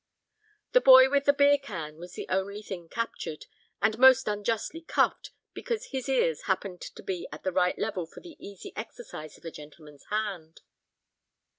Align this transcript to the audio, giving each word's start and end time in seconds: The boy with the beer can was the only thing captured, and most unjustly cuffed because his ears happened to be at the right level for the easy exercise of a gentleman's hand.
The 0.71 0.81
boy 0.81 1.11
with 1.11 1.25
the 1.25 1.31
beer 1.33 1.59
can 1.59 1.97
was 1.99 2.13
the 2.13 2.25
only 2.27 2.63
thing 2.63 2.89
captured, 2.89 3.45
and 3.83 3.99
most 3.99 4.27
unjustly 4.27 4.81
cuffed 4.81 5.29
because 5.53 5.89
his 5.91 6.09
ears 6.09 6.45
happened 6.45 6.81
to 6.81 7.03
be 7.03 7.27
at 7.31 7.43
the 7.43 7.51
right 7.51 7.77
level 7.77 8.07
for 8.07 8.19
the 8.19 8.35
easy 8.39 8.73
exercise 8.75 9.37
of 9.37 9.45
a 9.45 9.51
gentleman's 9.51 10.05
hand. 10.05 10.61